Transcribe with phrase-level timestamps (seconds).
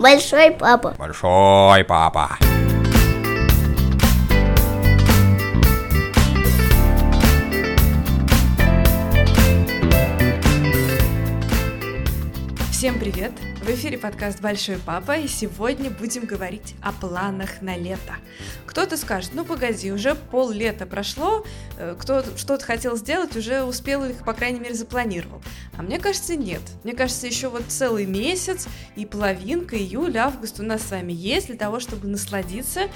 [0.00, 0.94] Большой папа.
[0.96, 2.38] Большой папа.
[12.70, 13.32] Всем привет!
[13.68, 18.14] В эфире подкаст «Большой папа», и сегодня будем говорить о планах на лето.
[18.64, 21.44] Кто-то скажет, ну погоди, уже пол лета прошло,
[21.76, 25.42] э, кто что-то хотел сделать, уже успел их, по крайней мере, запланировал.
[25.76, 26.62] А мне кажется, нет.
[26.82, 28.66] Мне кажется, еще вот целый месяц
[28.96, 32.88] и половинка, июль, август у нас с вами есть для того, чтобы насладиться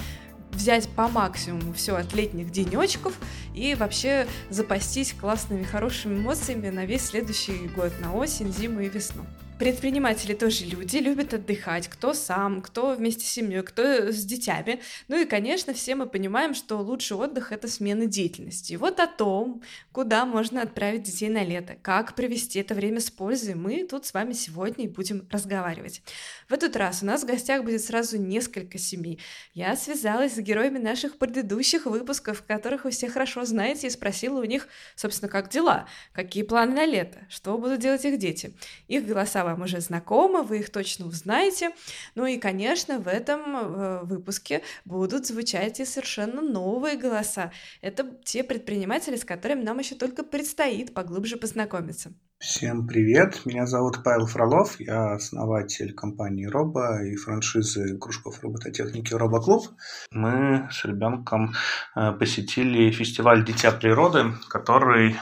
[0.53, 3.13] взять по максимуму все от летних денечков
[3.55, 9.27] и вообще запастись классными, хорошими эмоциями на весь следующий год, на осень, зиму и весну.
[9.63, 14.81] Предприниматели тоже люди, любят отдыхать, кто сам, кто вместе с семьей, кто с детьми.
[15.07, 18.73] Ну и, конечно, все мы понимаем, что лучший отдых— это смена деятельности.
[18.73, 19.63] И вот о том,
[19.93, 24.13] куда можно отправить детей на лето, как провести это время с пользой, мы тут с
[24.13, 26.03] вами сегодня и будем разговаривать.
[26.49, 29.21] В этот раз у нас в гостях будет сразу несколько семей.
[29.55, 34.45] Я связалась с героями наших предыдущих выпусков, которых вы все хорошо знаете, и спросила у
[34.45, 38.57] них, собственно, как дела, какие планы на лето, что будут делать их дети.
[38.89, 41.71] Их голоса вам уже знакомы, вы их точно узнаете.
[42.15, 47.53] Ну и, конечно, в этом э, выпуске будут звучать и совершенно новые голоса.
[47.81, 52.13] Это те предприниматели, с которыми нам еще только предстоит поглубже познакомиться.
[52.39, 59.69] Всем привет, меня зовут Павел Фролов, я основатель компании Робо и франшизы кружков робототехники Робоклуб.
[60.11, 61.55] Мы с ребенком
[61.95, 65.17] э, посетили фестиваль «Дитя природы», который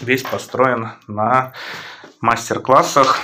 [0.00, 1.52] весь построен на
[2.22, 3.20] мастер-классах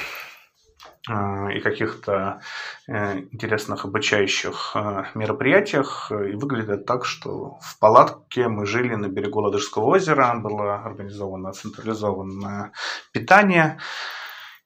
[1.08, 2.40] и каких-то
[2.88, 6.10] э, интересных обучающих а, мероприятиях.
[6.10, 12.72] И выглядит так, что в палатке мы жили на берегу Ладожского озера, было организовано централизованное
[13.12, 13.78] питание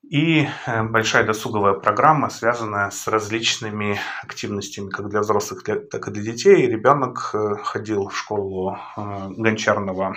[0.09, 6.23] и э, большая досуговая программа, связанная с различными активностями как для взрослых, так и для
[6.23, 6.69] детей.
[6.69, 10.17] Ребенок э, ходил в школу гончарного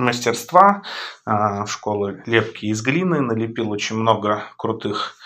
[0.00, 0.82] мастерства,
[1.24, 5.16] в школы лепки из глины, налепил очень много крутых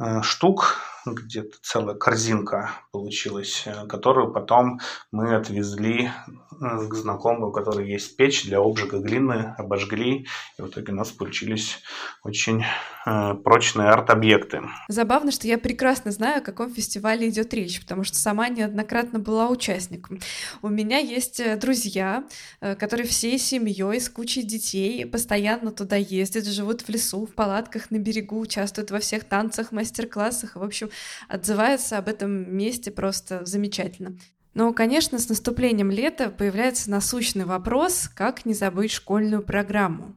[0.00, 0.76] Э, штук,
[1.14, 4.80] где-то целая корзинка получилась, э, которую потом
[5.12, 6.10] мы отвезли
[6.60, 10.26] к знакомому, у которого есть печь для обжига глины, обожгли,
[10.58, 11.78] и в итоге у нас получились
[12.24, 12.64] очень
[13.06, 14.62] э, прочные арт-объекты.
[14.88, 19.48] Забавно, что я прекрасно знаю, о каком фестивале идет речь, потому что сама неоднократно была
[19.48, 20.18] участником.
[20.62, 22.24] У меня есть э, друзья,
[22.60, 27.90] э, которые всей семьей с кучей детей постоянно туда ездят, живут в лесу, в палатках
[27.90, 30.90] на берегу, участвуют во всех танцах, мастер-классах, в общем,
[31.28, 34.18] отзываются об этом месте просто замечательно.
[34.54, 40.16] Но, конечно, с наступлением лета появляется насущный вопрос, как не забыть школьную программу.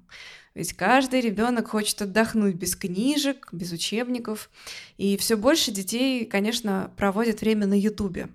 [0.54, 4.50] Ведь каждый ребенок хочет отдохнуть без книжек, без учебников.
[4.98, 8.30] И все больше детей, конечно, проводят время на Ютубе.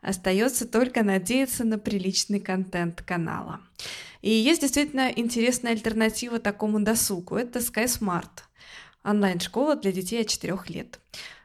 [0.00, 3.60] Остается только надеяться на приличный контент канала.
[4.22, 7.36] И есть действительно интересная альтернатива такому досугу.
[7.36, 8.42] Это SkySmart–
[9.04, 10.98] онлайн-школа для детей от 4 лет.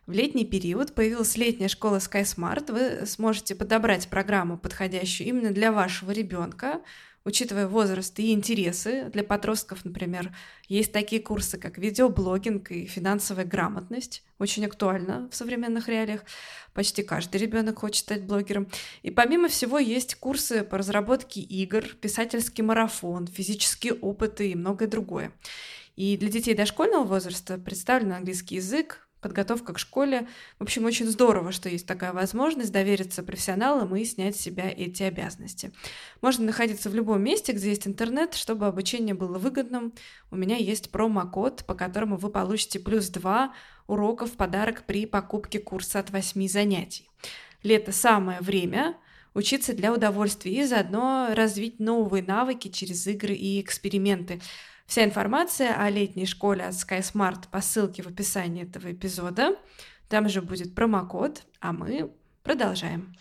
[0.08, 2.72] В летний период появилась летняя школа SkySmart.
[2.72, 6.80] Вы сможете подобрать программу, подходящую именно для вашего ребенка,
[7.26, 9.10] учитывая возраст и интересы.
[9.12, 10.34] Для подростков, например,
[10.70, 14.24] есть такие курсы, как видеоблогинг и финансовая грамотность.
[14.40, 16.22] Очень актуально в современных реалиях.
[16.74, 18.70] Почти каждый ребенок хочет стать блогером.
[19.02, 25.34] И помимо всего есть курсы по разработке игр, писательский марафон, физические опыты и многое другое.
[25.98, 30.26] И для детей дошкольного возраста представлен английский язык, подготовка к школе.
[30.58, 35.04] В общем, очень здорово, что есть такая возможность довериться профессионалам и снять с себя эти
[35.04, 35.74] обязанности.
[36.22, 39.94] Можно находиться в любом месте, где есть интернет, чтобы обучение было выгодным.
[40.32, 43.54] У меня есть промокод, по которому вы получите плюс 2
[43.88, 47.10] урока в подарок при покупке курса от 8 занятий.
[47.64, 48.96] Лето самое время
[49.34, 54.40] учиться для удовольствия и заодно развить новые навыки через игры и эксперименты.
[54.88, 59.58] Вся информация о летней школе от SkySmart по ссылке в описании этого эпизода.
[60.08, 63.14] Там же будет промокод, а мы продолжаем.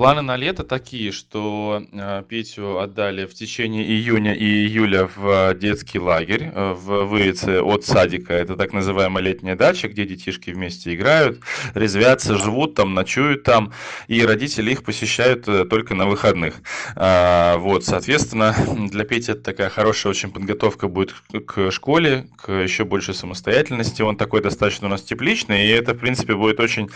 [0.00, 5.98] Планы на лето такие, что э, Петю отдали в течение июня и июля в детский
[5.98, 8.32] лагерь э, в Вырице от садика.
[8.32, 11.40] Это так называемая летняя дача, где детишки вместе играют,
[11.74, 13.74] резвятся, живут там, ночуют там,
[14.08, 16.62] и родители их посещают э, только на выходных.
[16.96, 18.56] А, вот, соответственно,
[18.90, 21.12] для Пети это такая хорошая очень подготовка будет
[21.46, 24.00] к школе, к еще большей самостоятельности.
[24.00, 26.88] Он такой достаточно у нас тепличный, и это, в принципе, будет очень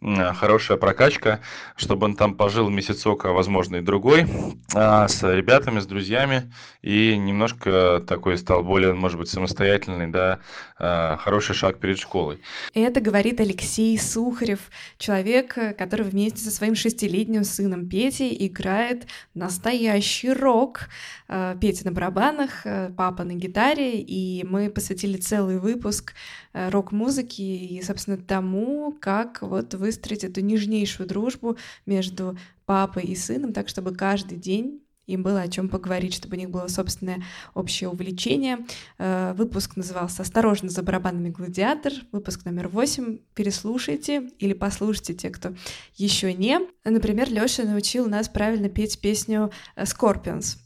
[0.00, 1.40] хорошая прокачка,
[1.74, 4.26] чтобы он там пожил сложил месяцок, а возможно и другой,
[4.74, 6.52] а, с ребятами, с друзьями,
[6.82, 10.40] и немножко такой стал более, может быть, самостоятельный, да,
[10.78, 12.40] а, хороший шаг перед школой.
[12.74, 20.88] Это говорит Алексей Сухарев, человек, который вместе со своим шестилетним сыном Петей играет настоящий рок.
[21.28, 22.66] А, Петя на барабанах,
[22.96, 26.12] папа на гитаре, и мы посвятили целый выпуск
[26.52, 31.56] рок-музыки и, собственно, тому, как вот выстроить эту нежнейшую дружбу
[31.86, 32.36] между
[32.72, 36.48] папой и сыном, так чтобы каждый день им было о чем поговорить, чтобы у них
[36.48, 37.22] было собственное
[37.52, 38.60] общее увлечение.
[38.96, 43.18] Э, выпуск назывался «Осторожно за барабанами гладиатор», выпуск номер восемь.
[43.34, 45.52] Переслушайте или послушайте те, кто
[45.96, 46.60] еще не.
[46.82, 50.56] Например, Лёша научил нас правильно петь песню Scorpions.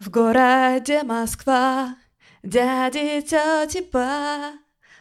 [0.00, 1.96] В городе Москва
[2.42, 4.52] дяди, тети, па,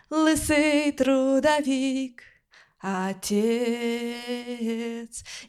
[0.09, 2.23] лысый трудовик—
[2.81, 3.37] Отец.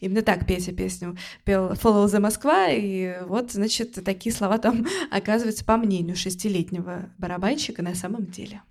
[0.00, 5.64] Именно так Петя песню пел Follow the Москва, и вот, значит, такие слова там оказываются
[5.64, 8.62] по мнению шестилетнего барабанщика на самом деле.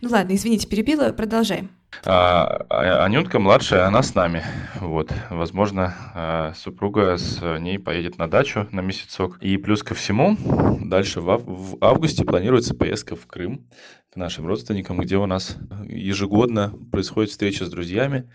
[0.00, 1.70] Ну ладно, извините, перебила, продолжаем.
[2.04, 4.42] А, а, Анютка младшая, она с нами.
[4.80, 9.38] Вот, возможно, а, супруга с ней поедет на дачу на месяцок.
[9.40, 10.36] И плюс ко всему,
[10.80, 13.68] дальше в, ав- в августе планируется поездка в Крым
[14.16, 18.26] к нашим родственникам, где у нас ежегодно происходит встреча с друзьями.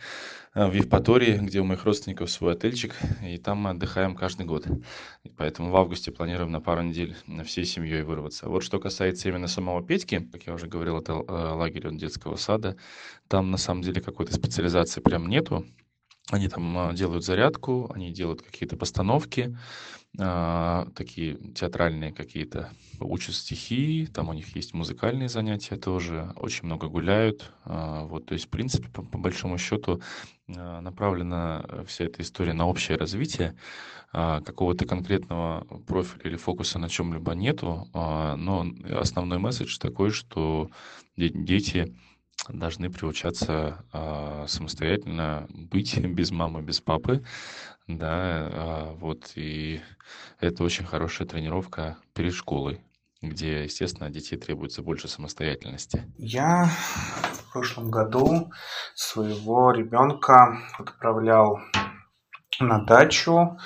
[0.53, 2.93] А, в Евпатории, где у моих родственников свой отельчик,
[3.23, 4.67] и там мы отдыхаем каждый год.
[5.23, 8.47] И поэтому в августе планируем на пару недель всей семьей вырваться.
[8.47, 12.77] Вот что касается именно самого Петьки, как я уже говорил, это э, лагерь детского сада,
[13.27, 15.65] там на самом деле какой-то специализации прям нету.
[16.29, 19.57] Они там делают зарядку, они делают какие-то постановки,
[20.19, 22.69] а, такие театральные какие-то,
[22.99, 27.51] учат стихи, там у них есть музыкальные занятия тоже, очень много гуляют.
[27.63, 30.01] А, вот, то есть, в принципе, по, по большому счету
[30.49, 33.55] а, направлена вся эта история на общее развитие.
[34.13, 38.67] А, какого-то конкретного профиля или фокуса на чем-либо нету, но
[38.99, 40.69] основной месседж такой, что
[41.15, 41.95] дети
[42.49, 47.23] должны приучаться а, самостоятельно быть без мамы, без папы,
[47.87, 49.81] да, а, вот, и
[50.39, 52.81] это очень хорошая тренировка перед школой,
[53.21, 56.11] где, естественно, от детей требуется больше самостоятельности.
[56.17, 58.51] Я в прошлом году
[58.95, 61.59] своего ребенка отправлял
[62.59, 63.57] на дачу,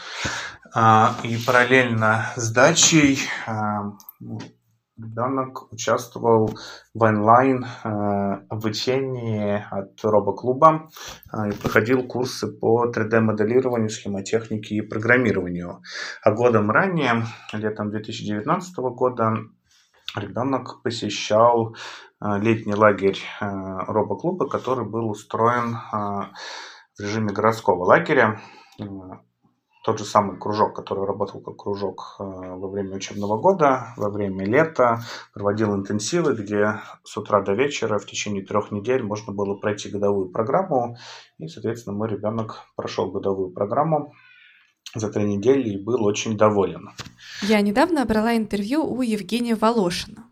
[0.73, 3.91] а, и параллельно с дачей а,
[4.97, 6.57] Ребенок участвовал
[6.93, 7.89] в онлайн э,
[8.47, 10.89] обучении от робоклуба
[11.33, 15.81] э, и проходил курсы по 3D-моделированию, схемотехнике и программированию.
[16.23, 19.33] А годом ранее, летом 2019 года,
[20.15, 28.39] ребенок посещал э, летний лагерь робоклуба, который был устроен в режиме городского лагеря.
[29.85, 34.43] Тот же самый кружок, который работал как кружок э, во время учебного года, во время
[34.43, 39.89] лета, проводил интенсивы, где с утра до вечера в течение трех недель можно было пройти
[39.89, 40.97] годовую программу.
[41.37, 44.11] И, соответственно, мой ребенок прошел годовую программу
[44.95, 46.89] за три недели и был очень доволен.
[47.43, 50.23] Я недавно брала интервью у Евгения Волошина.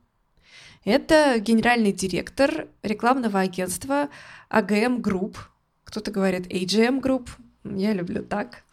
[0.84, 4.10] Это генеральный директор рекламного агентства
[4.50, 5.36] AGM Group.
[5.84, 7.30] Кто-то говорит AGM Group.
[7.64, 8.64] Я люблю так.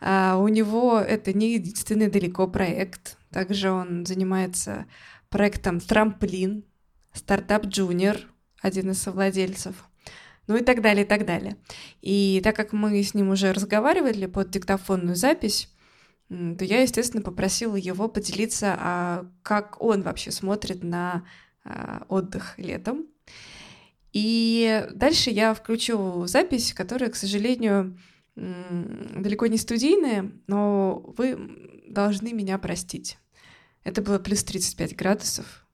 [0.00, 3.18] А у него это не единственный далеко проект.
[3.30, 4.86] Также он занимается
[5.28, 6.64] проектом «Трамплин»,
[7.12, 8.18] «Стартап Джуниор»,
[8.60, 9.74] один из совладельцев,
[10.46, 11.56] ну и так далее, и так далее.
[12.00, 15.72] И так как мы с ним уже разговаривали под диктофонную запись,
[16.28, 21.24] то я, естественно, попросила его поделиться, а как он вообще смотрит на
[21.64, 23.06] а, отдых летом.
[24.12, 27.98] И дальше я включу запись, которая, к сожалению,
[28.38, 33.18] далеко не студийные, но вы должны меня простить.
[33.84, 35.66] Это было плюс 35 градусов.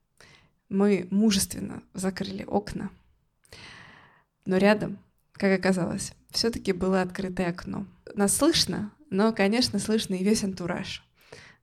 [0.69, 2.91] Мы мужественно закрыли окна.
[4.47, 4.99] Но рядом,
[5.33, 7.87] как оказалось, все-таки было открытое окно.
[8.15, 11.05] Нас слышно, но, конечно, слышно и весь антураж,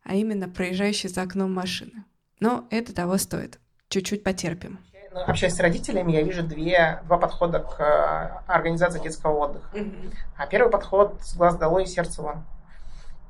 [0.03, 2.05] а именно проезжающие за окном машины.
[2.39, 3.59] Но это того стоит.
[3.89, 4.79] Чуть-чуть потерпим.
[5.13, 9.67] Ну, общаясь с родителями, я вижу две, два подхода к э, организации детского отдыха.
[9.77, 10.13] Mm-hmm.
[10.37, 12.45] А первый подход с глаз долой и сердце вон.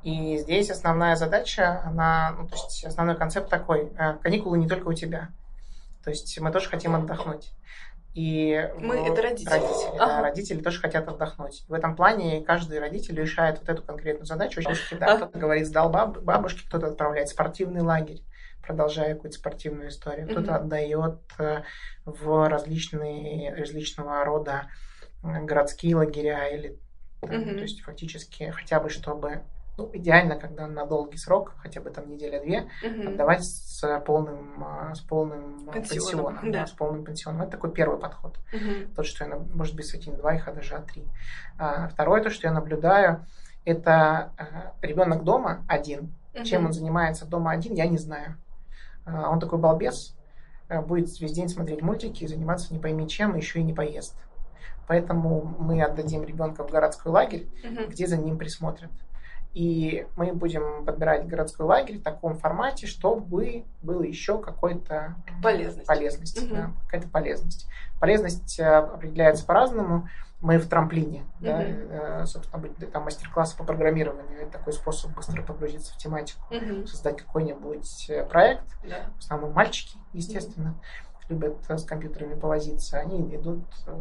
[0.04, 4.88] И здесь основная задача, она, ну, то есть основной концепт такой, э, каникулы не только
[4.88, 5.30] у тебя.
[6.04, 7.50] То есть мы тоже хотим отдохнуть.
[8.14, 9.50] И мы это родители.
[9.50, 10.06] Родители, ага.
[10.06, 11.64] да, родители тоже хотят отдохнуть.
[11.66, 14.60] В этом плане каждый родитель решает вот эту конкретную задачу.
[14.62, 15.16] Да, ага.
[15.16, 18.22] Кто-то говорит, сдал баб, бабушке, кто-то отправляет спортивный лагерь
[18.72, 20.30] продолжая какую-то спортивную историю, mm-hmm.
[20.30, 21.62] кто-то отдает э,
[22.06, 24.68] в различные, различного рода
[25.22, 26.78] городские лагеря или
[27.20, 27.28] Да?
[27.28, 29.42] То есть фактически хотя бы чтобы
[29.78, 33.08] ну, идеально, когда на долгий срок, хотя бы там неделя-две, Мгм.
[33.08, 36.52] отдавать с полным, а, с полным а, Пенсионом, пенсионом.
[36.52, 36.60] да.
[36.60, 37.42] да, с полным пенсионом.
[37.42, 38.36] Это такой первый подход.
[38.52, 38.94] Мгм.
[38.94, 41.06] Тот, что я, может быть, светить два их, а даже А3.
[41.58, 43.24] А, Второе, то, что я наблюдаю,
[43.64, 44.32] это
[44.82, 46.12] ребенок дома один.
[46.44, 46.66] Чем Мгм.
[46.66, 48.36] он занимается дома один, я не знаю.
[49.04, 50.16] А, Он такой балбес,
[50.68, 54.16] а, будет весь день смотреть мультики и заниматься не пойми чем, еще и не поест.
[54.88, 57.88] Поэтому мы отдадим ребенка в городской лагерь, Мгм.
[57.88, 58.90] где за ним присмотрят.
[59.54, 65.86] И мы будем подбирать городской лагерь в таком формате, чтобы было еще какой-то Полезность.
[65.86, 66.54] полезность, Мгм.
[66.54, 67.68] да, какая-то полезность.
[68.00, 70.08] Полезность э, определяется по-разному.
[70.40, 71.88] Мы в трамплине, да, Мгм.
[71.90, 74.40] э, собственно, там мастер-классы по программированию.
[74.40, 76.86] Это такой способ быстро погрузиться в тематику, Мгм.
[76.86, 78.64] создать какой-нибудь э, проект.
[78.82, 79.04] Да.
[79.16, 80.74] В основном мальчики, естественно,
[81.28, 82.98] любят э, с компьютерами повозиться.
[82.98, 83.92] Они идут э,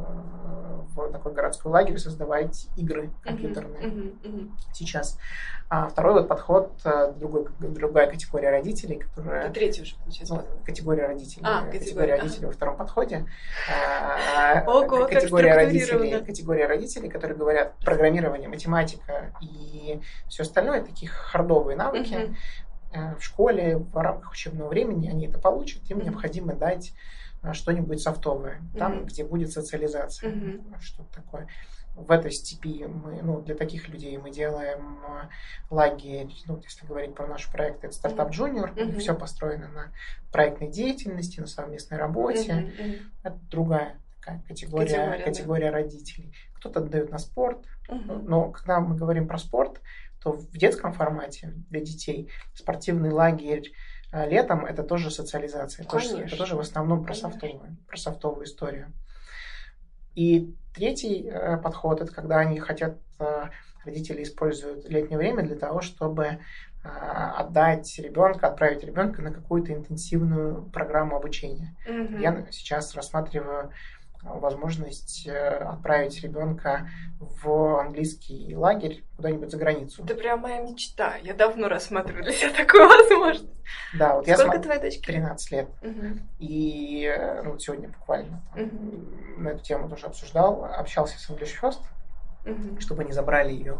[0.96, 4.20] в такой городской лагерь создавать игры компьютерные Мгм.
[4.24, 4.58] Мгм.
[4.74, 5.18] сейчас.
[5.70, 9.46] А второй вот подход, э, другой, другая категория родителей, которая...
[9.46, 10.36] Это третий уже, получается.
[10.36, 11.46] Ну, категория родителей.
[11.46, 12.24] А, категория, категория, ага.
[12.24, 13.26] родителей во втором подходе.
[13.70, 21.78] А, Ого, категория родителей, категория родителей, которые говорят программирование, математика и все остальное, такие хардовые
[21.78, 22.36] навыки.
[22.94, 26.06] Э, В школе в рамках учебного времени они это получат, им Мгм.
[26.08, 26.94] необходимо дать
[27.44, 29.06] э, что-нибудь софтовое, там, Мгм.
[29.06, 30.76] где будет социализация, Мгм.
[30.80, 31.48] что-то такое.
[31.96, 35.28] В этой степи мы, ну, для таких людей мы делаем э,
[35.70, 38.30] лагерь, ну, если говорить про наш проект, это стартап.
[38.32, 39.00] Junior, Мгм.
[39.00, 39.92] все построено на
[40.32, 42.54] проектной деятельности, на совместной работе.
[42.54, 42.94] Мгм.
[43.24, 45.78] Это другая такая категория, Категория, категория, да.
[45.78, 46.34] родителей.
[46.54, 48.26] Кто-то отдает на спорт, Мгм.
[48.28, 49.82] но когда мы говорим про спорт,
[50.22, 53.74] то в детском формате для детей спортивный лагерь
[54.12, 55.86] э, летом это тоже социализация.
[55.86, 56.28] Тоже- Конечно.
[56.28, 58.94] это тоже в основном про софтовую, про софтовую историю.
[60.14, 63.46] И третий э, подход это когда они хотят, э,
[63.84, 66.26] родители используют летнее время для того, чтобы
[66.84, 71.76] э, отдать ребенка, отправить ребенка на какую-то интенсивную программу обучения.
[71.88, 72.20] Мгм.
[72.20, 73.72] Я сейчас рассматриваю
[74.24, 80.04] возможность э, отправить ребенка в английский лагерь куда-нибудь за границу.
[80.04, 81.16] Это прям моя мечта.
[81.18, 83.50] Я давно рассматриваю для себя такую возможность.
[83.98, 85.02] Да, вот я Сколько твоей дочке?
[85.14, 85.70] 13 лет.
[85.82, 86.30] Мгм.
[86.40, 89.44] И э, ну, сегодня буквально там, Мгм.
[89.44, 91.82] на эту тему тоже обсуждал, общался с English First,
[92.46, 92.80] Мгм.
[92.80, 93.78] чтобы они забрали ее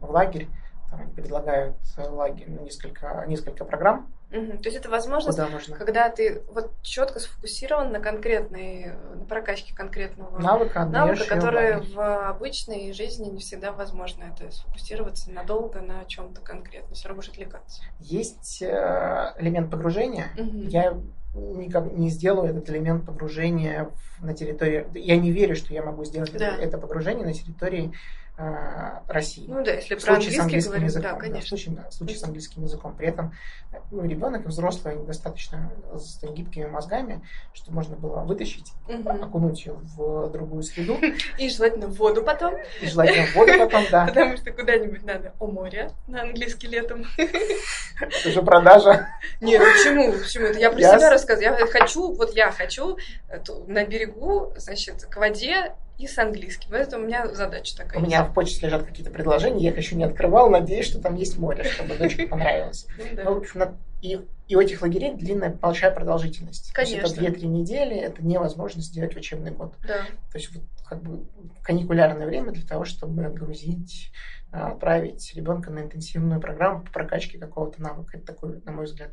[0.00, 0.48] в лагерь.
[0.90, 4.58] Там они предлагают э, лагерь, ну, несколько, несколько программ, Мгм.
[4.58, 9.74] То есть это возможность, куда можно когда ты вот четко сфокусирован на конкретной, на прокачке
[9.74, 14.24] конкретного навыка, навыка, её в обычной жизни не всегда возможно.
[14.24, 16.94] Это сфокусироваться надолго на чем-то конкретном.
[16.94, 17.82] Все равно будешь отвлекаться.
[18.00, 20.26] Есть э, элемент погружения.
[20.36, 20.66] Мгм.
[20.66, 20.98] Я
[21.34, 24.86] никак не сделаю этот элемент погружения на территории...
[24.94, 26.56] Я не верю, что я могу сделать Да.
[26.56, 27.92] это погружение на территории
[29.06, 29.44] России.
[29.46, 31.02] Ну да, если в про случае с английский английским говорим, языком.
[31.02, 31.48] да, да, в конечно.
[31.48, 32.96] случае, да, в случае с английским языком.
[32.96, 33.32] При этом
[33.72, 39.22] э, ну, ребенок и взрослый, они достаточно с гибкими мозгами, что можно было вытащить, Мгм.
[39.22, 40.98] окунуть ее в другую среду,
[41.38, 44.06] И желательно в воду потом, и желательно в воду потом, да.
[44.06, 47.04] потому что куда-нибудь надо у моря на английский летом.
[48.00, 49.08] Это уже продажа.
[49.40, 50.12] Нет, ну почему?
[50.12, 50.46] Почему?
[50.46, 51.56] Это я про себя рассказываю.
[51.58, 52.96] Я хочу, вот я хочу
[53.28, 53.38] э,
[53.68, 56.74] на берегу, значит, к воде и с английским.
[56.74, 58.00] Это у меня задача такая.
[58.02, 61.14] У меня в почте лежат какие-то предложения, я их еще не открывал, надеюсь, что там
[61.14, 62.86] есть море, чтобы дочке понравилось.
[62.98, 63.22] Ну.
[63.24, 66.72] Ну, в общем, и, и у этих лагерей длинная, большая продолжительность.
[66.74, 67.22] То есть Конечно.
[67.22, 69.74] это 2-3 недели, это невозможно сделать в учебный год.
[69.86, 70.02] Да.
[70.32, 71.24] То есть вот как бы
[71.62, 74.10] каникулярное время для того, чтобы отгрузить,
[74.52, 78.18] а, отправить ребенка на интенсивную программу по прокачке какого-то навыка.
[78.18, 79.12] Это такой, на мой взгляд,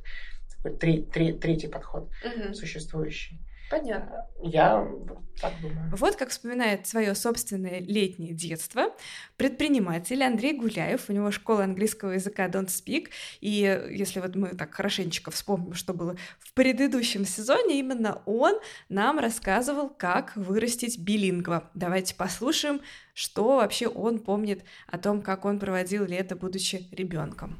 [0.57, 2.53] такой тре- тре- третий подход Мгм.
[2.53, 3.39] существующий.
[3.71, 4.27] Понятно.
[4.43, 5.95] Я вот так думаю.
[5.95, 8.93] Вот как вспоминает свое собственное летнее детство
[9.37, 11.05] предприниматель Андрей Гуляев.
[11.07, 13.07] У него школа английского языка Don't Speak.
[13.39, 13.49] И
[13.89, 18.59] если вот мы так хорошенечко вспомним, что было в предыдущем сезоне, именно он
[18.89, 21.71] нам рассказывал, как вырастить билингва.
[21.73, 22.81] Давайте послушаем,
[23.13, 27.57] что вообще он помнит о том, как он проводил лето, будучи ребенком.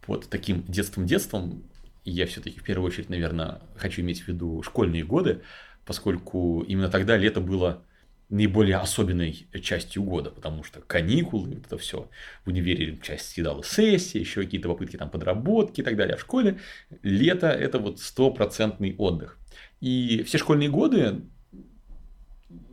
[0.00, 1.64] под таким детством-детством
[2.10, 5.42] я все-таки в первую очередь, наверное, хочу иметь в виду школьные годы,
[5.86, 7.84] поскольку именно тогда лето было
[8.30, 12.08] наиболее особенной частью года, потому что каникулы, вот это все
[12.44, 16.14] в универе часть съедала сессии, еще какие-то попытки там подработки и так далее.
[16.14, 16.58] А в школе
[17.02, 19.38] лето это вот стопроцентный отдых.
[19.80, 21.22] И все школьные годы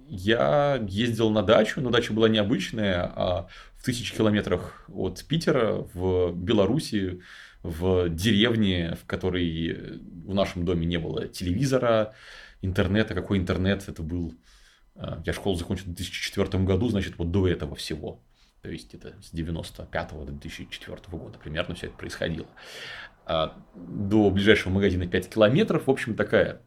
[0.08, 6.34] я ездил на дачу, но дача была необычная, а в тысячи километрах от Питера в
[6.34, 7.22] Белоруссии,
[7.64, 12.14] в деревне, в которой в нашем доме не было телевизора,
[12.62, 13.14] интернета.
[13.14, 13.88] Какой интернет?
[13.88, 14.34] Это был...
[14.96, 18.24] а, Я школу закончил в 2004 году, значит, вот до этого всего.
[18.62, 22.48] То есть это с 95 до 2004 года примерно все это происходило.
[23.26, 26.62] А до ближайшего магазина 5 километров, в общем, такая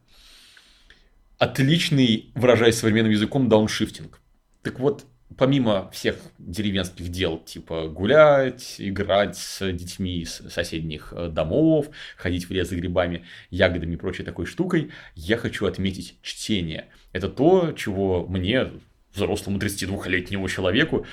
[1.39, 4.21] отличный, выражаясь современным языком, дауншифтинг.
[4.63, 5.07] Так вот,
[5.37, 12.53] помимо всех деревенских дел, типа гулять, играть с детьми из соседних э, домов, ходить в
[12.53, 16.87] лес за грибами, ягодами и прочей такой штукой, я хочу отметить чтение.
[17.13, 18.71] Это то, чего мне,
[19.13, 21.07] взрослому 32-летнему человеку,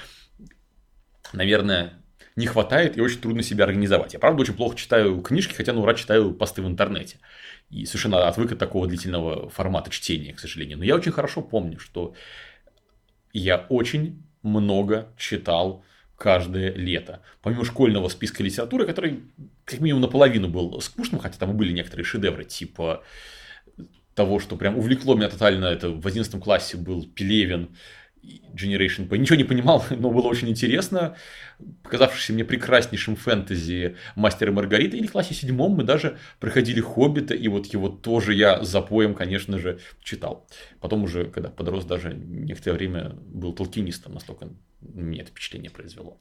[1.33, 1.93] наверное,
[2.35, 4.13] не хватает и очень трудно себя организовать.
[4.13, 7.17] Я, правда, очень плохо читаю книжки, хотя на ура читаю посты в интернете.
[7.69, 10.77] И совершенно отвык от такого длительного формата чтения, к сожалению.
[10.77, 12.13] Но я очень хорошо помню, что
[13.33, 15.83] я очень много читал
[16.17, 17.21] каждое лето.
[17.41, 19.23] Помимо школьного списка литературы, который
[19.65, 23.03] как минимум наполовину был скучным, хотя там были некоторые шедевры, типа
[24.13, 27.69] того, что прям увлекло меня тотально, это в 11 классе был Пелевин,
[28.23, 29.17] Generation P.
[29.17, 31.15] Ничего не понимал, но было очень интересно.
[31.83, 34.97] Показавшийся мне прекраснейшим фэнтези Мастер и Маргарита.
[34.97, 39.13] И в классе седьмом мы даже проходили Хоббита, и вот его тоже я за поем,
[39.13, 40.47] конечно же, читал.
[40.79, 44.49] Потом уже, когда подрос, даже некоторое время был толкинистом, настолько
[44.81, 46.19] мне это впечатление произвело.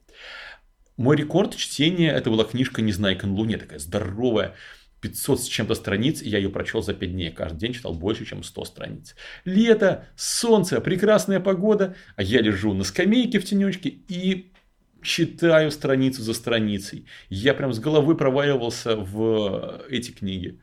[0.97, 4.55] Мой рекорд чтения, это была книжка «Незнайка на Луне», такая здоровая,
[5.01, 7.31] 500 с чем-то страниц, и я ее прочел за 5 дней.
[7.31, 9.17] Каждый день читал больше, чем 100 страниц.
[9.45, 14.53] Лето, солнце, прекрасная погода, а я лежу на скамейке в тенечке и
[15.03, 17.07] читаю страницу за страницей.
[17.29, 20.61] Я прям с головой проваливался в эти книги.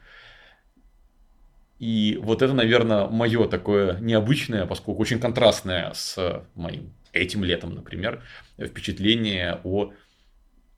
[1.80, 8.24] И вот это, наверное, мое такое необычное, поскольку очень контрастное с моим этим летом, например,
[8.60, 9.94] впечатление о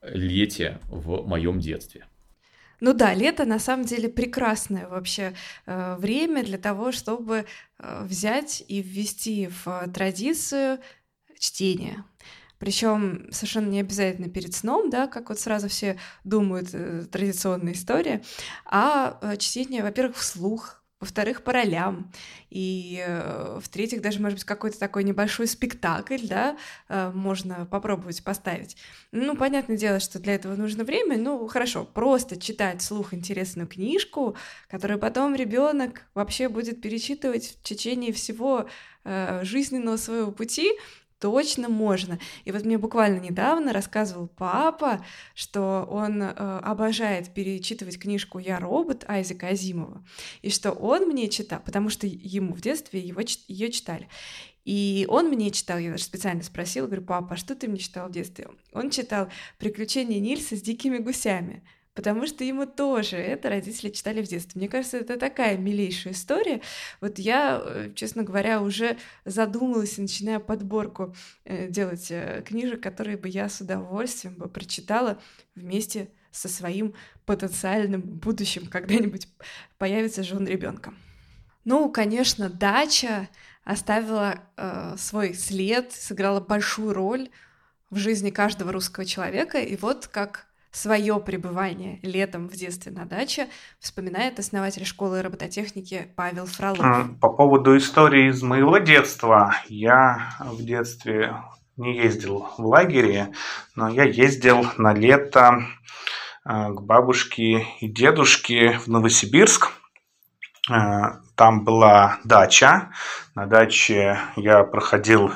[0.02, 2.06] лете в моем детстве.
[2.80, 5.34] Ну да, лето на самом деле прекрасное вообще
[5.66, 7.46] э, время для того, чтобы
[7.80, 10.80] э, взять и ввести в традицию
[11.38, 12.06] чтения.
[12.58, 18.22] Причем совершенно не обязательно перед сном, да, как вот сразу все думают, э, традиционная история,
[18.66, 22.12] а э, чтение, во-первых, вслух, во-вторых, по ролям,
[22.50, 26.58] и э, в-третьих, даже, может быть, какой-то такой небольшой спектакль, да,
[26.90, 28.76] э, можно попробовать поставить.
[29.12, 34.36] Ну, понятное дело, что для этого нужно время, ну, хорошо, просто читать вслух интересную книжку,
[34.68, 38.68] которую потом ребенок вообще будет перечитывать в течение всего
[39.06, 40.74] э, жизненного своего пути,
[41.20, 42.20] точно можно.
[42.46, 45.04] И вот мне буквально недавно рассказывал папа,
[45.36, 50.04] что он э, обожает перечитывать книжку «Я робот» Айзека Азимова,
[50.42, 54.08] и что он мне читал, потому что ему в детстве его, ее читали.
[54.66, 58.08] И он мне читал, я даже специально спросила, говорю, папа, а что ты мне читал
[58.08, 58.50] в детстве?
[58.72, 61.64] Он читал «Приключения Нильса с дикими гусями»
[62.00, 64.58] потому что ему тоже это родители читали в детстве.
[64.58, 66.62] Мне кажется, это такая милейшая история.
[67.02, 73.28] Вот я, э, честно говоря, уже задумалась, начиная подборку э, делать э, книжек, которые бы
[73.28, 75.20] я с удовольствием бы прочитала
[75.56, 76.94] вместе со своим
[77.26, 79.28] потенциальным будущим, когда-нибудь
[79.78, 80.98] появится же он ребенком.
[81.66, 83.28] Ну, конечно, дача
[83.66, 87.30] оставила э, свой след, сыграла большую роль
[87.90, 89.60] в жизни каждого русского человека.
[89.60, 93.48] И вот как свое пребывание летом в детстве на даче
[93.80, 96.80] вспоминает основатель школы робототехники Павел Фролов.
[96.82, 99.56] А, по поводу истории из моего детства.
[99.68, 101.36] Я в детстве
[101.78, 103.34] не ездил в лагере,
[103.76, 105.64] но я ездил на лето
[106.44, 109.72] а, к бабушке и дедушке в Новосибирск.
[110.70, 112.92] А, там была дача.
[113.34, 115.32] На даче я проходил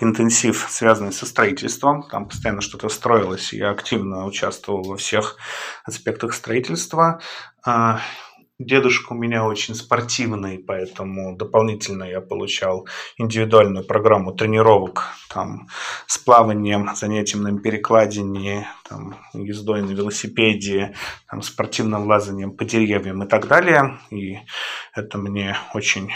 [0.00, 2.02] интенсив, связанный со строительством.
[2.08, 3.52] Там постоянно что-то строилось.
[3.52, 5.36] Я активно участвовал во всех
[5.84, 7.20] аспектах строительства.
[7.64, 8.00] А,
[8.58, 15.68] дедушка у меня очень спортивный, поэтому дополнительно я получал индивидуальную программу тренировок там,
[16.06, 20.94] с плаванием, занятием на перекладине, там, ездой на велосипеде,
[21.28, 23.98] там, спортивным лазанием по деревьям и так далее.
[24.10, 24.38] И
[24.94, 26.12] это мне очень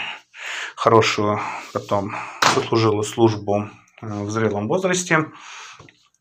[0.76, 1.40] хорошую
[1.72, 2.14] потом
[2.54, 5.26] сослужила службу э, в зрелом возрасте.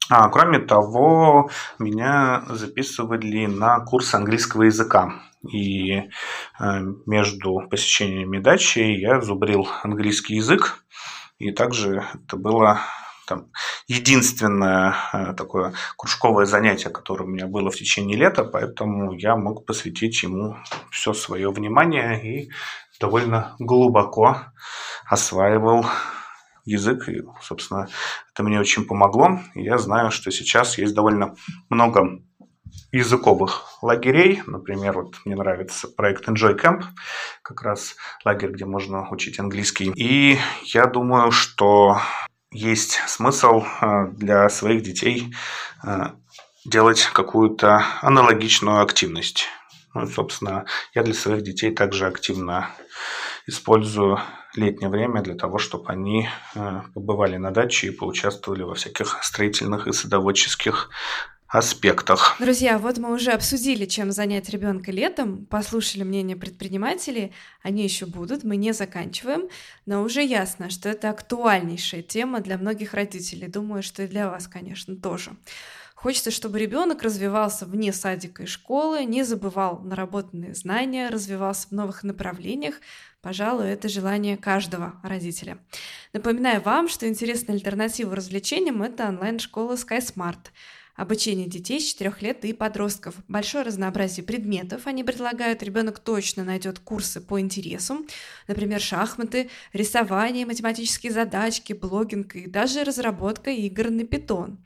[0.10, 5.14] А, кроме того, меня записывали на курс английского языка.
[5.52, 6.04] И э,
[7.06, 10.84] между посещениями дачи я зубрил английский язык.
[11.38, 12.80] И также это было
[13.28, 13.48] там,
[13.88, 19.66] единственное э, такое кружковое занятие, которое у меня было в течение лета, поэтому я мог
[19.66, 20.58] посвятить ему
[20.92, 22.52] все свое внимание и
[23.00, 24.38] довольно глубоко
[25.08, 25.86] осваивал
[26.66, 27.88] язык, и, собственно,
[28.34, 29.40] это мне очень помогло.
[29.54, 31.36] Я знаю, что сейчас есть довольно
[31.70, 32.20] много
[32.92, 34.42] языковых лагерей.
[34.48, 36.84] Например, вот мне нравится проект Enjoy Camp,
[37.42, 39.92] как раз лагерь, где можно учить английский.
[39.96, 42.00] И я думаю, что
[42.52, 43.64] есть смысл
[44.14, 45.34] для своих детей
[46.66, 49.46] делать какую-то аналогичную активность.
[49.96, 52.70] Ну, собственно, я для своих детей также активно
[53.48, 54.20] использую
[54.54, 59.88] летнее время для того, чтобы они э, побывали на даче и поучаствовали во всяких строительных
[59.88, 60.90] и садоводческих
[61.48, 62.36] аспектах.
[62.40, 67.32] Друзья, вот мы уже обсудили, чем занять ребенка летом, послушали мнение предпринимателей,
[67.62, 69.44] они еще будут, мы не заканчиваем,
[69.86, 73.48] но уже ясно, что это актуальнейшая тема для многих родителей.
[73.48, 75.32] Думаю, что и для вас, конечно, тоже.
[76.06, 82.04] Хочется, чтобы ребенок развивался вне садика и школы, не забывал наработанные знания, развивался в новых
[82.04, 82.76] направлениях.
[83.24, 85.58] Пожалуй, это желание каждого родителя.
[86.14, 90.52] Напоминаю вам, что интересная альтернатива развлечениям– это онлайн-школа SkySmart–
[90.96, 93.16] обучение детей с 4 лет и подростков.
[93.28, 95.62] Большое разнообразие предметов они предлагают.
[95.62, 98.08] Ребенок точно найдет курсы по интересам,
[98.48, 104.58] например, шахматы, рисование, математические задачки, блогинг и даже разработка игр на питон.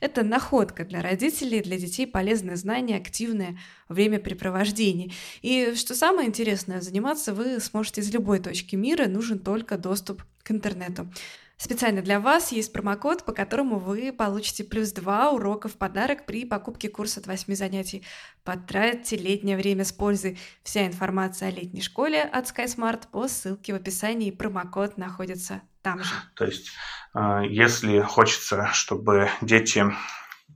[0.00, 5.12] Это находка для родителей, для детей полезное знание, активное времяпрепровождение.
[5.42, 10.50] И что самое интересное, заниматься вы сможете из любой точки мира, нужен только доступ к
[10.50, 11.10] интернету.
[11.56, 16.44] Специально для вас есть промокод, по которому вы получите плюс 2 урока в подарок при
[16.44, 18.04] покупке курса от 8 занятий.
[18.44, 20.38] Потратьте летнее время с пользой.
[20.62, 24.30] Вся информация о летней школе от SkySmart по ссылке в описании.
[24.30, 26.12] Промокод находится там же.
[26.34, 26.72] То есть,
[27.14, 29.84] э, если хочется, чтобы дети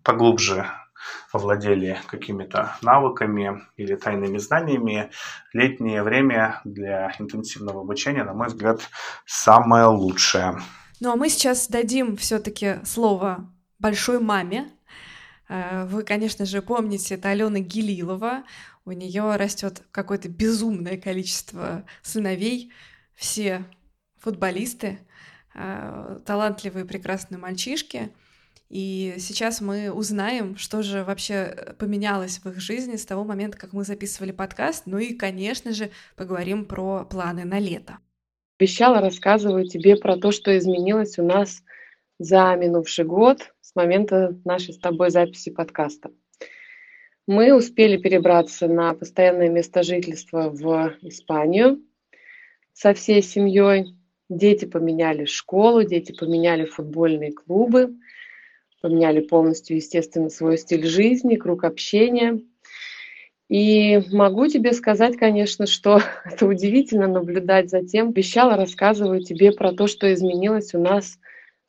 [0.02, 0.70] поглубже
[1.32, 5.10] овладели какими-то навыками или тайными знаниями,
[5.52, 8.80] летнее время для интенсивного обучения, на мой взгляд,
[9.24, 10.58] самое лучшее.
[11.00, 14.70] Ну а мы сейчас дадим все-таки слово большой маме.
[15.48, 18.44] Э, вы, конечно же, помните, это Алена Гелилова.
[18.84, 22.70] У нее растет какое-то безумное количество сыновей.
[23.14, 23.64] Все
[24.18, 24.98] футболисты,
[25.54, 28.12] э, талантливые, прекрасные мальчишки.
[28.68, 33.72] И сейчас мы узнаем, что же вообще поменялось в их жизни с того момента, как
[33.72, 34.82] мы записывали подкаст.
[34.84, 37.98] Ну и, конечно же, поговорим про планы на лето
[38.60, 41.62] обещала, рассказываю тебе про то, что изменилось у нас
[42.18, 46.10] за минувший год с момента нашей с тобой записи подкаста.
[47.26, 51.80] Мы успели перебраться на постоянное место жительства в Испанию
[52.74, 53.96] со всей семьей.
[54.28, 57.94] Дети поменяли школу, дети поменяли футбольные клубы,
[58.82, 62.42] поменяли полностью, естественно, свой стиль жизни, круг общения.
[63.50, 68.10] И могу тебе сказать, конечно, что это удивительно наблюдать за тем.
[68.10, 71.18] Обещала, рассказываю тебе про то, что изменилось у нас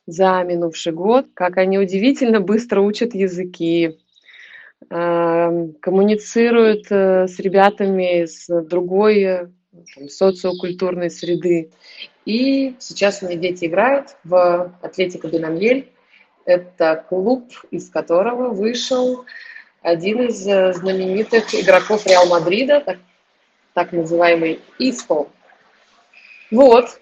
[0.06, 3.98] за минувший год, как они удивительно быстро учат языки,
[4.90, 9.48] эм, коммуницируют э, с ребятами с другой
[9.94, 11.70] там, социокультурной среды.
[12.24, 15.88] И сейчас мои дети играют в Атлетико Бенамьель.
[16.44, 19.24] Это клуб, из которого вышел
[19.82, 22.98] один из э, знаменитых игроков Реал Мадрида, так,
[23.74, 25.28] так называемый Иско.
[26.50, 27.00] Вот.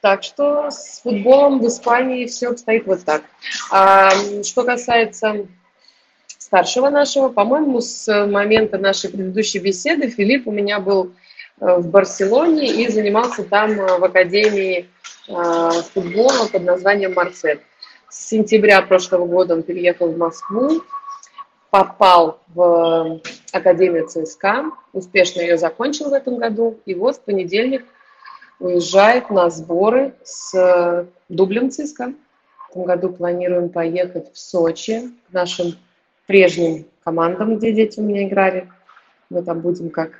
[0.00, 3.22] Так что с футболом в Испании все обстоит вот так.
[3.70, 4.10] А,
[4.42, 5.46] что касается
[6.26, 11.12] старшего нашего, по-моему, с момента нашей предыдущей беседы Филипп у меня был
[11.60, 14.88] э, в Барселоне и занимался там э, в академии
[15.94, 17.62] футбола под названием Марсель.
[18.10, 20.82] С сентября прошлого года он переехал в Москву,
[21.74, 27.84] попал в Академию ЦСКА, успешно ее закончил в этом году, и вот в понедельник
[28.60, 32.14] уезжает на сборы с дублем ЦСКА.
[32.68, 35.74] В этом году планируем поехать в Сочи к нашим
[36.26, 38.68] прежним командам, где дети у меня играли.
[39.28, 40.12] Мы там будем как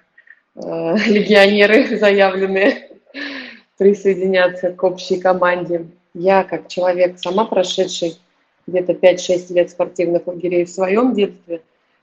[0.57, 0.61] э,
[1.07, 2.99] легионеры заявленные
[3.79, 5.87] присоединяться к общей команде.
[6.15, 8.19] Я, как человек, сама прошедший
[8.67, 11.63] где-то 5-6 лет спортивных лагерей в своем детстве,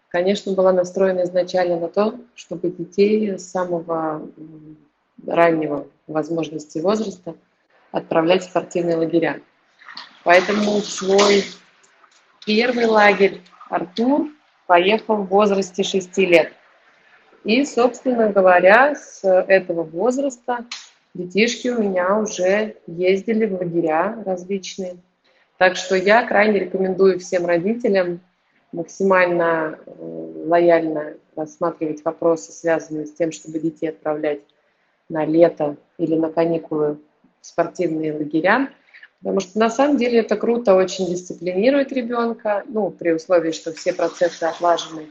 [0.10, 4.28] конечно, была настроена изначально на то, чтобы детей с самого
[5.26, 7.36] раннего возможности возраста
[7.92, 9.42] отправлять в спортивные лагеря.
[10.24, 11.44] Поэтому свой
[12.46, 14.30] первый лагерь Артур
[14.68, 16.54] поехал в возрасте 6 лет.
[17.44, 20.66] И, собственно говоря, с этого возраста
[21.16, 24.98] детишки у меня уже ездили в лагеря различные–
[25.62, 28.20] так что я крайне рекомендую всем родителям
[28.72, 29.92] максимально э,
[30.48, 34.40] лояльно рассматривать вопросы, связанные с тем, чтобы детей отправлять
[35.08, 36.98] на лето или на каникулы
[37.42, 38.72] в спортивные лагеря.
[39.20, 43.94] Потому что на самом деле это круто, очень дисциплинирует ребенка, ну, при условии, что все
[43.94, 45.10] процессы отлажены.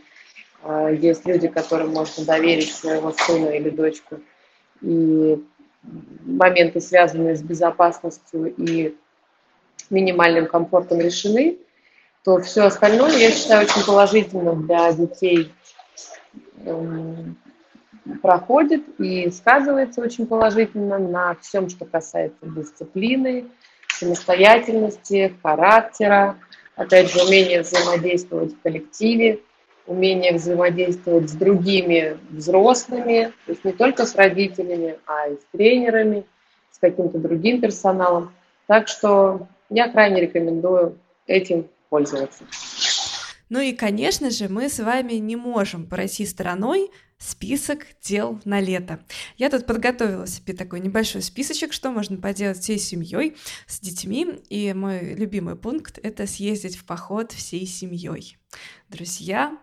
[0.65, 4.19] Э, есть люди, которым можно доверить своего сына или дочку.
[4.83, 5.45] И
[6.25, 8.97] моменты, связанные с безопасностью и
[9.91, 11.59] минимальным комфортом решены,
[12.25, 15.53] то все остальное, я считаю, очень положительно для детей
[16.65, 17.37] эм,
[18.23, 23.47] проходит и сказывается очень положительно на всем, что касается дисциплины,
[23.89, 26.37] самостоятельности, характера,
[26.77, 29.41] опять же, умение взаимодействовать в коллективе,
[29.87, 36.25] умение взаимодействовать с другими взрослыми, то есть не только с родителями, а и с тренерами,
[36.71, 38.33] с каким-то другим персоналом.
[38.67, 42.45] Так что я крайне рекомендую этим пользоваться.
[43.49, 49.05] Ну и, конечно же, мы с вами не можем пройти стороной список дел на лето.
[49.37, 54.41] Я тут подготовила себе такой небольшой списочек, что можно поделать всей семьей, с детьми.
[54.49, 58.39] И мой любимый пункт— это съездить в поход всей семьей.
[58.89, 59.59] Друзья,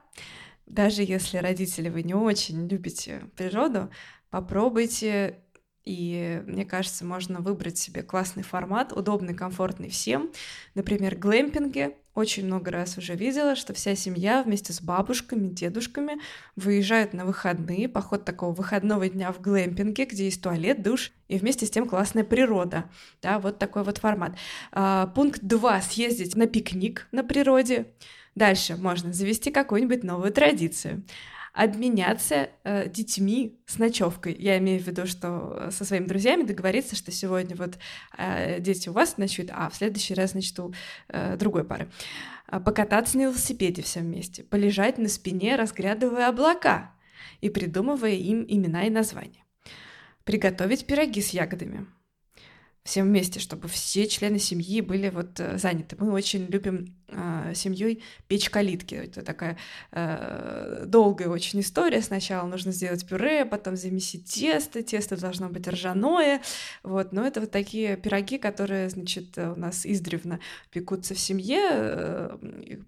[0.66, 3.90] даже если родители вы не очень любите природу,
[4.30, 5.40] попробуйте
[5.88, 10.30] и мне кажется, можно выбрать себе классный формат, удобный, комфортный всем.
[10.76, 11.96] Например, глэмпинги.
[12.14, 16.20] Очень много раз уже видела, что вся семья вместе с бабушками, дедушками
[16.58, 21.66] выезжают на выходные, поход такого выходного дня в глэмпинге, где есть туалет, душ и вместе
[21.66, 22.90] с тем классная природа.
[23.22, 24.36] Да, вот такой вот формат.
[24.74, 25.82] А, пункт 2.
[25.84, 27.86] Съездить на пикник на природе.
[28.36, 31.04] Дальше можно завести какую-нибудь новую традицию
[31.58, 34.36] обменяться э, детьми с ночевкой.
[34.38, 37.80] Я имею в виду, что со своими друзьями договориться, что сегодня вот
[38.16, 40.72] э, дети у вас ночуют, а в следующий раз, значит, у
[41.08, 41.90] э, другой пары.
[42.46, 46.92] А покататься на велосипеде все вместе, полежать на спине, разглядывая облака
[47.42, 49.44] и придумывая им имена и названия.
[50.26, 51.88] Приготовить пироги с ягодами
[52.88, 55.98] всем вместе, чтобы все члены семьи были вот э, заняты.
[56.00, 58.96] Мы очень любим э, семьей печь калитки.
[58.96, 59.58] Это такая
[59.92, 62.02] э, долгая очень история.
[62.02, 64.82] Сначала нужно сделать пюре, потом замесить тесто.
[64.82, 66.42] Тесто должно быть ржаное.
[66.82, 67.12] Вот.
[67.12, 70.40] Но это вот такие пироги, которые, значит, у нас издревно
[70.72, 71.68] пекутся в семье.
[71.72, 72.38] Э,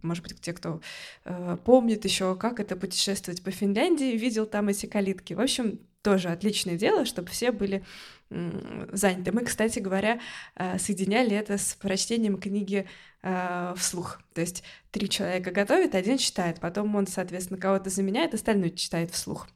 [0.02, 0.80] может быть, те, кто
[1.26, 5.34] э, помнит еще, как это путешествовать по Финляндии, видел там эти калитки.
[5.34, 7.84] В общем, тоже отличное дело, чтобы все были
[8.30, 9.32] заняты.
[9.32, 10.20] Мы, кстати говоря,
[10.56, 12.88] э, соединяли это с прочтением книги
[13.24, 14.22] э, вслух.
[14.34, 19.48] То есть три человека готовят, один читает, потом он, соответственно, кого-то заменяет, остальной читает вслух.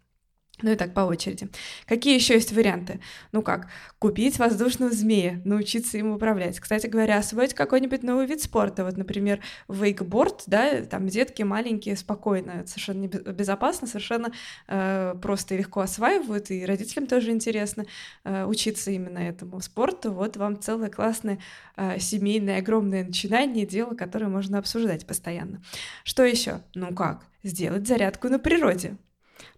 [0.64, 1.50] Ну и так по очереди.
[1.86, 3.02] Какие еще есть варианты?
[3.34, 3.68] Ну как,
[4.00, 6.60] купить воздушного змея, научиться им управлять.
[6.60, 8.86] Кстати говоря, освоить какой-нибудь новый вид спорта.
[8.86, 14.32] Вот, например, вейкборд, да, там детки маленькие, спокойно, совершенно безопасно, совершенно
[14.70, 17.86] э, просто и легко осваивают, и родителям тоже интересно
[18.24, 20.14] э, учиться именно этому спорту.
[20.14, 21.40] Вот вам целое классное
[21.76, 25.62] э, семейное огромное начинание, дело, которое можно обсуждать постоянно.
[26.06, 26.62] Что еще?
[26.74, 27.26] Ну как?
[27.44, 28.96] Сделать зарядку на природе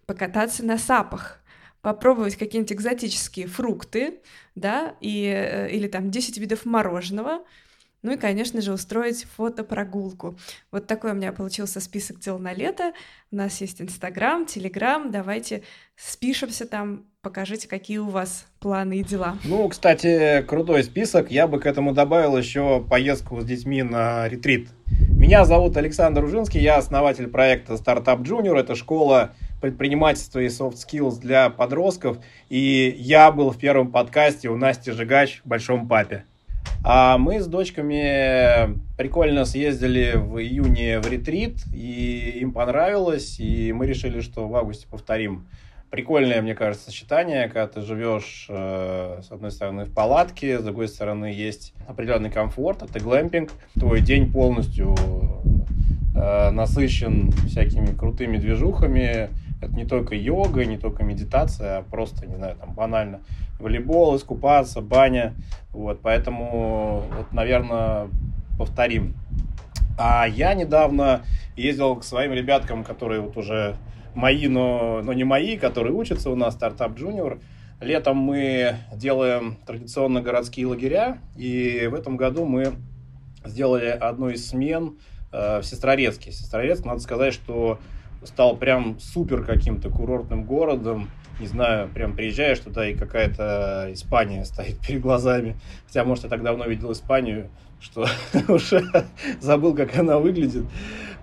[0.05, 1.39] покататься на сапах,
[1.81, 4.19] попробовать какие-нибудь экзотические фрукты,
[4.55, 7.43] да, и, э, или там 10 видов мороженого,
[8.05, 10.37] ну и, конечно же, устроить фотопрогулку.
[10.71, 12.93] Вот такой у меня получился список дел на лето.
[13.31, 15.09] У нас есть Инстаграм, Телеграм.
[15.09, 15.63] Давайте
[15.95, 19.39] спишемся там, покажите, какие у вас планы и дела.
[19.43, 21.31] Ну, кстати, крутой список.
[21.31, 24.69] Я бы к этому добавил еще поездку с детьми на ретрит.
[25.09, 28.55] Меня зовут Александр Ужинский, я основатель проекта Startup Junior.
[28.59, 29.33] Это школа
[29.65, 32.19] предпринимательства и soft skills для подростков.
[32.49, 36.25] И я был в первом подкасте у Насти Жигач в Большом Папе.
[36.83, 43.87] А мы с дочками прикольно съездили в июне в ретрит, и им понравилось, и мы
[43.87, 45.47] решили, что в августе повторим.
[45.89, 50.89] Прикольное, мне кажется, сочетание, когда ты живешь, э, с одной стороны, в палатке, с другой
[50.89, 53.49] стороны, есть определенный комфорт, это глэмпинг.
[53.73, 54.95] Твой день полностью
[56.15, 59.29] э, насыщен всякими крутыми движухами,
[59.65, 63.21] это не только йога, не только медитация, а просто, не знаю, там банально
[63.59, 65.33] волейбол, искупаться, баня.
[65.71, 68.07] Вот, поэтому, вот, наверное,
[68.57, 69.15] повторим.
[69.97, 71.21] А я недавно
[71.55, 73.75] ездил к своим ребяткам, которые вот уже
[74.13, 77.39] мои, но, но не мои, которые учатся у нас, стартап Junior.
[77.81, 82.73] Летом мы делаем традиционно городские лагеря, и в этом году мы
[83.43, 84.97] сделали одну из смен
[85.31, 86.31] э, в Сестрорецке.
[86.31, 87.79] Сестрорецк, надо сказать, что
[88.27, 91.09] стал прям супер каким-то курортным городом.
[91.39, 95.55] Не знаю, прям приезжаешь туда, и какая-то Испания стоит перед глазами.
[95.87, 98.07] Хотя, может, я так давно видел Испанию, что
[98.47, 98.83] уже
[99.39, 100.65] забыл, как она выглядит.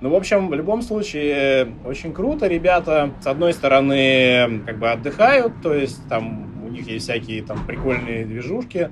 [0.01, 2.47] Ну, в общем, в любом случае, очень круто.
[2.47, 7.65] Ребята, с одной стороны, как бы отдыхают, то есть там у них есть всякие там
[7.67, 8.91] прикольные движушки,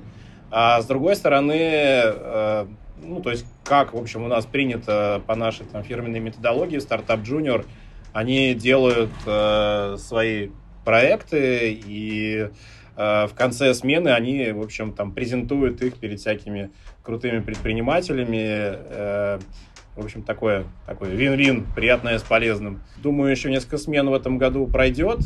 [0.49, 2.65] а с другой стороны, э,
[3.03, 7.21] ну, то есть, как, в общем, у нас принято по нашей там фирменной методологии Startup
[7.21, 7.65] Junior–
[8.13, 10.49] они делают э, свои
[10.83, 12.49] проекты и
[12.95, 16.71] э, в конце смены они, в общем, там презентуют их перед всякими
[17.03, 19.39] крутыми предпринимателями.
[19.93, 22.81] В общем, такое, такое вин-вин, приятное с полезным.
[23.03, 25.19] Думаю, еще несколько смен в этом году пройдет.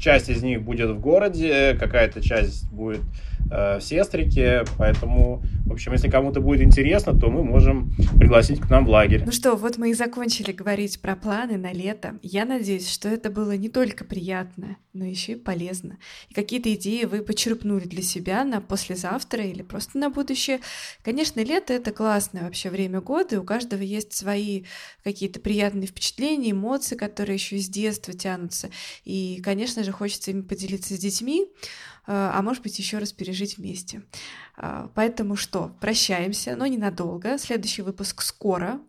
[0.00, 3.02] Часть из них будет в городе, какая-то часть будет
[3.50, 8.84] э, в поэтому, в общем, если кому-то будет интересно, то мы можем пригласить к нам
[8.84, 9.22] в лагерь.
[9.24, 12.18] Ну что, вот мы и закончили говорить про планы на лето.
[12.22, 15.98] Я надеюсь, что это было не только приятно, но еще и полезно.
[16.28, 20.60] И какие-то идеи вы почерпнули для себя на послезавтра или просто на будущее.
[21.02, 24.64] Конечно, лето— это классное вообще время года, и у каждого есть свои
[25.04, 28.70] какие-то приятные впечатления, эмоции, которые еще с детства тянутся.
[29.04, 31.46] И, конечно же, хочется ими поделиться с детьми,
[32.10, 34.02] а может быть еще раз пережить вместе.
[34.56, 37.36] А, поэтому что, прощаемся, но ненадолго.
[37.36, 38.80] Следующий выпуск скоро.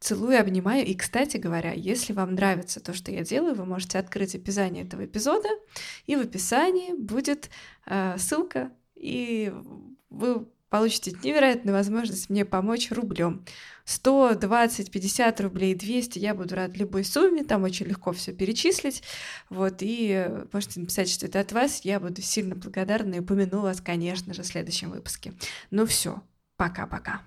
[0.00, 0.84] Целую, обнимаю.
[0.84, 5.04] И, кстати говоря, если вам нравится то, что я делаю, вы можете открыть описание этого
[5.04, 5.48] эпизода,
[6.06, 7.50] и в описании будет
[7.86, 9.54] э, ссылка, и
[10.10, 13.44] вы получите невероятную возможность мне помочь рублем.
[13.84, 19.02] 100, 20, 50 рублей, 200, я буду рад любой сумме, там очень легко все перечислить,
[19.48, 23.80] вот, и можете написать, что это от вас, я буду сильно благодарна и упомяну вас,
[23.80, 25.34] конечно же, в следующем выпуске.
[25.70, 26.20] Ну все,
[26.56, 27.22] пока-пока.